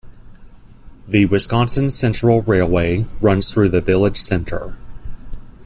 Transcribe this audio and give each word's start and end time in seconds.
The 1.07 1.25
Wisconsin 1.27 1.91
Central 1.91 2.41
Railway 2.41 3.05
runs 3.19 3.51
through 3.53 3.69
the 3.69 3.81
village 3.81 4.17
center. 4.17 4.75